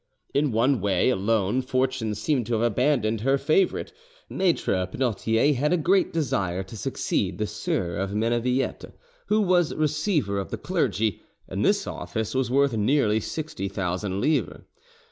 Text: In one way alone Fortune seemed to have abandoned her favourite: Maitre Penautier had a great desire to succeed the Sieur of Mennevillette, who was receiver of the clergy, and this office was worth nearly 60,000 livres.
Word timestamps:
In 0.33 0.51
one 0.51 0.81
way 0.81 1.11
alone 1.11 1.61
Fortune 1.61 2.15
seemed 2.15 2.47
to 2.47 2.53
have 2.55 2.63
abandoned 2.63 3.21
her 3.21 3.37
favourite: 3.37 3.93
Maitre 4.27 4.87
Penautier 4.91 5.53
had 5.53 5.71
a 5.71 5.77
great 5.77 6.11
desire 6.11 6.63
to 6.63 6.75
succeed 6.75 7.37
the 7.37 7.45
Sieur 7.45 7.97
of 7.97 8.15
Mennevillette, 8.15 8.93
who 9.27 9.41
was 9.41 9.75
receiver 9.75 10.39
of 10.39 10.49
the 10.49 10.57
clergy, 10.57 11.21
and 11.47 11.63
this 11.63 11.85
office 11.85 12.33
was 12.33 12.49
worth 12.49 12.75
nearly 12.75 13.19
60,000 13.19 14.19
livres. 14.19 14.63